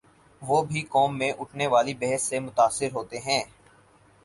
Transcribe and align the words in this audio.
وہ 0.41 0.61
بھی 0.63 0.81
قوم 0.89 1.17
میں 1.17 1.31
اٹھنے 1.39 1.67
والی 1.67 1.93
بحث 1.93 2.21
سے 2.23 2.39
متاثر 2.39 2.91
ہوتے 2.93 3.17
ہیں۔ 3.19 3.43